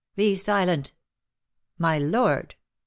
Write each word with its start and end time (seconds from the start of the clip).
"Be 0.15 0.33
silent!" 0.33 0.93
"My 1.77 1.99
lord!" 1.99 2.55